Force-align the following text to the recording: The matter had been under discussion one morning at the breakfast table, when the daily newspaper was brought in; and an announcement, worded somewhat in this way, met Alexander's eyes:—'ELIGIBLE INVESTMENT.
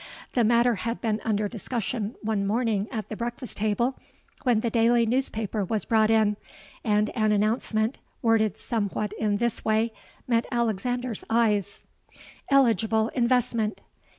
The 0.33 0.43
matter 0.43 0.73
had 0.81 0.99
been 0.99 1.21
under 1.23 1.47
discussion 1.47 2.15
one 2.23 2.43
morning 2.47 2.87
at 2.89 3.09
the 3.09 3.15
breakfast 3.15 3.57
table, 3.57 3.99
when 4.41 4.61
the 4.61 4.71
daily 4.71 5.05
newspaper 5.05 5.63
was 5.63 5.85
brought 5.85 6.09
in; 6.09 6.37
and 6.83 7.11
an 7.11 7.31
announcement, 7.31 7.99
worded 8.23 8.57
somewhat 8.57 9.13
in 9.19 9.37
this 9.37 9.63
way, 9.63 9.93
met 10.27 10.47
Alexander's 10.51 11.23
eyes:—'ELIGIBLE 11.29 13.09
INVESTMENT. 13.13 13.81